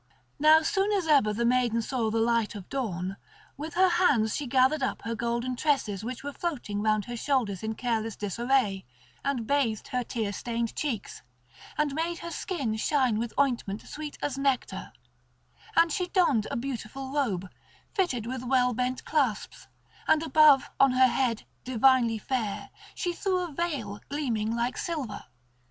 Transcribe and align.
Now 0.39 0.63
soon 0.63 0.91
as 0.93 1.05
ever 1.05 1.31
the 1.31 1.45
maiden 1.45 1.79
saw 1.83 2.09
the 2.09 2.17
light 2.17 2.55
of 2.55 2.67
dawn, 2.69 3.17
with 3.55 3.75
her 3.75 3.87
hands 3.89 4.35
she 4.35 4.47
gathered 4.47 4.81
up 4.81 5.03
her 5.03 5.13
golden 5.13 5.55
tresses 5.55 6.03
which 6.03 6.23
were 6.23 6.33
floating 6.33 6.81
round 6.81 7.05
her 7.05 7.15
shoulders 7.15 7.61
in 7.61 7.75
careless 7.75 8.15
disarray, 8.15 8.83
and 9.23 9.45
bathed 9.45 9.89
her 9.89 10.03
tear 10.03 10.33
stained 10.33 10.75
cheeks, 10.75 11.21
and 11.77 11.93
made 11.93 12.17
her 12.17 12.31
skin 12.31 12.75
shine 12.77 13.19
with 13.19 13.37
ointment 13.39 13.83
sweet 13.87 14.17
as 14.23 14.39
nectar; 14.39 14.91
and 15.75 15.91
she 15.91 16.07
donned 16.07 16.47
a 16.49 16.55
beautiful 16.57 17.11
robe, 17.11 17.47
fitted 17.93 18.25
with 18.25 18.41
well 18.43 18.73
bent 18.73 19.05
clasps, 19.05 19.67
and 20.07 20.23
above 20.23 20.67
on 20.79 20.93
her 20.93 21.09
head, 21.09 21.43
divinely 21.63 22.17
fair, 22.17 22.71
she 22.95 23.13
threw 23.13 23.37
a 23.37 23.51
veil 23.53 23.99
gleaming 24.09 24.55
like 24.55 24.77
silver. 24.79 25.25